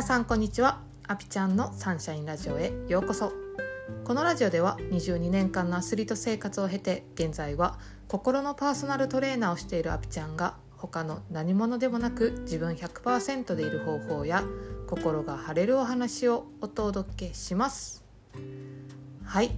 [0.00, 0.80] 皆さんこんにちは。
[1.08, 3.34] アピちゃんのサンシャインラジオへようこそ。
[4.02, 14.42] このラジオでは22年間のアスリート生活を経て現在は心のパーソナルトレーナーをしているアピちゃんが他の何者でもなく自分100%でいる方法や
[14.86, 18.02] 心が晴れるお話をお届けします。
[19.22, 19.50] はい。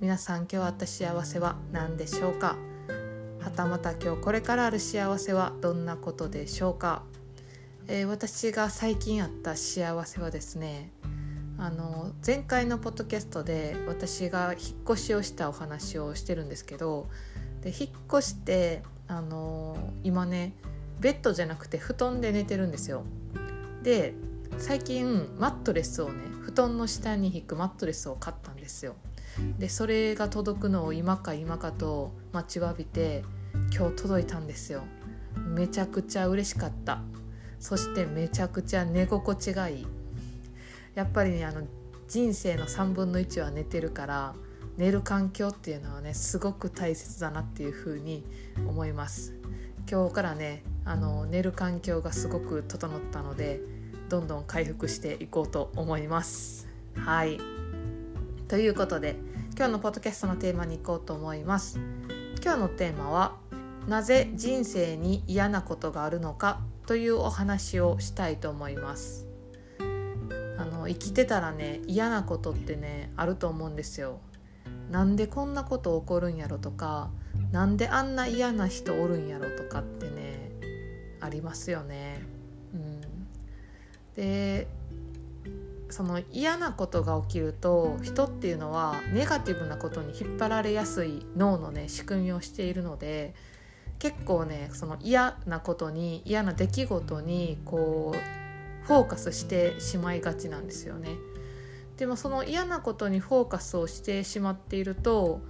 [0.00, 2.56] 皆さん今日あった幸せは何でしょうか？
[3.38, 7.02] はたまた今日これからある幸せはどんなことでしょうか、
[7.86, 10.90] えー、私が最近あった幸せはですね
[11.58, 17.08] あの前回のポッドキャストで私が引っ越しをしたお話をしてるんですけど
[17.60, 20.54] で引っ越してあの今ね
[21.00, 23.04] ベッドじゃなくて布団で寝てるんですよ。
[23.82, 24.14] で
[24.56, 28.94] 最近マットレスをね布団の下に引くマットレスを買ったんですよ。
[29.58, 33.24] でそれが届くのを今か今かと待ちわびて
[33.76, 34.84] 今日届いたんですよ。
[35.36, 37.02] めちゃくちゃ嬉しかった。
[37.64, 39.86] そしてめちゃくちゃ寝心地がいい。
[40.94, 41.62] やっぱりねあの
[42.06, 44.34] 人生の3分の1は寝てるから
[44.76, 48.22] 寝る環境っていうのはねすごく大切だなっていうふうに
[48.68, 49.32] 思います。
[49.90, 53.62] 今日からねあの寝る環境がすごく整ったので
[54.10, 56.68] どんどん回復していこうと思います。
[56.96, 57.38] はい。
[58.46, 59.16] ということで
[59.56, 61.80] 今日のポッドキャストのテーマに行こうと思います。
[62.42, 63.38] 今日のテーマは
[63.88, 69.26] なぜ人生に嫌なことがあるのかというお話をしたいと思います。
[70.58, 74.20] あの生きてたらね嫌なことってねあると思うんですよ。
[74.90, 77.10] なんでこんなこと起こるんやろとか
[77.50, 80.50] なんであんな嫌な人おるんやろとかってね
[81.20, 82.22] ありますよね。
[82.74, 83.00] うん、
[84.14, 84.68] で
[85.90, 93.34] その嫌なことが起きると人っていうのはネガティブなことに引っ張られやすい脳のね仕組みをしているので
[93.98, 101.10] 結構ねその嫌なことに嫌な出来事にこうフォーカスしてしまいがちなんですよね。
[101.96, 105.40] でもその嫌なことにフォーカスをしてしまっていると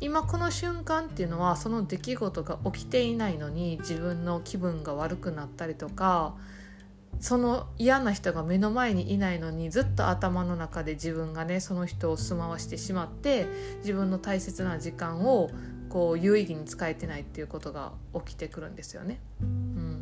[0.00, 6.34] 今この瞬間っていうのはその出来事が起きていないのに自分の気分が悪くなったりとか
[7.20, 13.46] その嫌な人が目の前にいないのにずっと頭の中で自分がねその人を住まわしてしまって
[13.80, 15.50] 自分の大切な時間を
[15.90, 19.20] こう有意義に使えてないっていうことが起きてくるんですよね。
[19.42, 20.00] うん、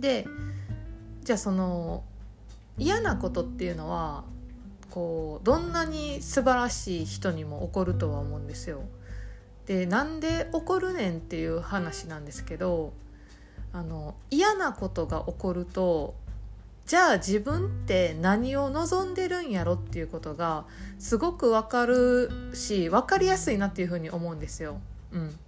[0.00, 0.26] で
[1.24, 2.04] じゃあその
[2.78, 4.24] 嫌なことっていうのは
[4.90, 8.82] こうどんなに素晴らしい人にも起こるとは思うんですよ。
[9.66, 12.94] でなんで起こるねんっていう話なんですけど
[13.72, 16.14] あの嫌なことが起こると
[16.88, 20.64] じゃあ自分って何を望んでるんやろっていうことが
[20.98, 24.80] すごくわかるし分かりやすいなっていうふうに思うんですよ。
[25.12, 25.38] うん、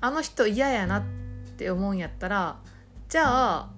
[0.00, 1.02] あの人嫌やなっ
[1.58, 2.56] て思うんやったら
[3.10, 3.70] じゃあ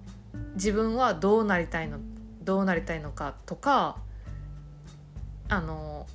[0.54, 1.98] 自分はどうなりたいの
[2.44, 3.97] どうなりたいのかとか
[5.48, 6.06] あの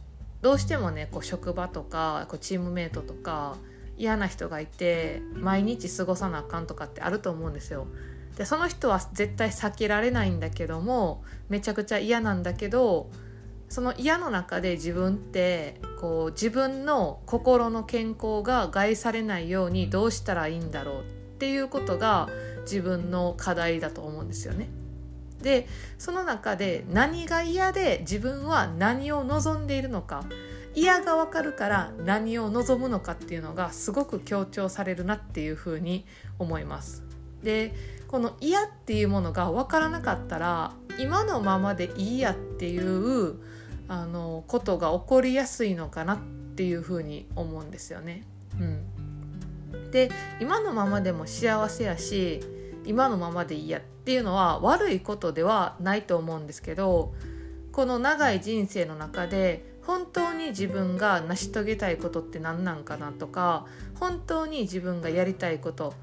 [0.42, 3.58] どうしてもねこう職場とかこうチームメートとか
[3.98, 7.88] 嫌な人がいて毎日過ごさなあかんとかってあると思うんですよ。
[8.38, 13.10] でその人は絶対避けられないんだけどもめちゃくちゃ嫌なんだけど
[13.70, 21.04] その嫌の中で自分ってこう自分の心の健康が害されないようにどうしたらいいんだろうっ
[21.40, 22.30] ていうことが
[22.64, 24.70] 自分の課題だと思うんですよね。
[25.42, 25.68] で
[25.98, 30.24] その中で何が嫌で自分は何を望んでいるのか
[30.76, 36.06] 嫌が分かるから何を望むのかっていうのがすごく強調されるなっていうふうに
[36.40, 37.04] 思います。
[37.44, 37.74] で
[38.12, 43.36] この嫌っていうものが分からなかったら今のままでいいやっていう
[43.88, 46.20] あのことが起こりやすいのかなっ
[46.56, 48.24] ていうふうに思うんですよね。
[48.60, 50.12] うん、で
[50.42, 52.42] 今のままでも幸せやし
[52.86, 57.14] 今のままでいいやっていうのは悪いことではないと思うんですけど
[57.72, 63.66] この長い人生の中で本当に自分が成し遂げたいことって何なんかなとか
[64.00, 65.94] 本当に自分がやりたいこと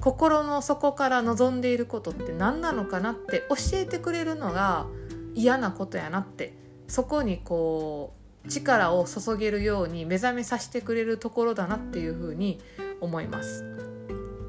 [0.00, 4.86] 心の底から望んでいることって何なのかなって教えてくれるのが
[5.34, 6.54] 嫌なことやなって
[6.88, 8.14] そこにこ
[8.44, 12.58] う力を注げるように目覚めさせてくれるところだなっていうふうに
[13.00, 13.64] 思います。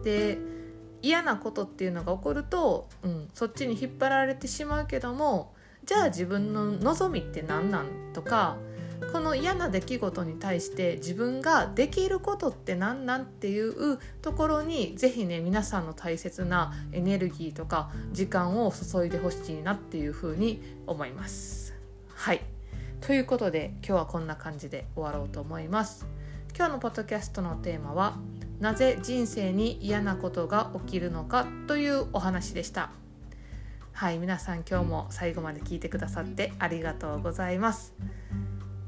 [0.03, 0.39] で
[1.01, 5.53] 嫌なことっていうのが起こると、うん、そっちに引っ張られてしまうけども
[5.83, 8.57] じゃあ自分の望みって何なんとか
[9.11, 21.73] この嫌な出来事に対して自分ができることって何なんっていうところに是非ね皆さんの大切なエネルギーとか時間を注いでほしいなっていうふうに思います。
[22.13, 22.41] はい
[23.01, 26.05] ということで今日はこんな感じで終わろうと思います。
[26.55, 28.17] 今日のポッドキャストのテーマは
[28.59, 32.91] なぜ人生に嫌なことが起きるのかというお話でした。
[33.93, 37.93] はい皆さん今日も最後まで聞いてくださってありがとうございます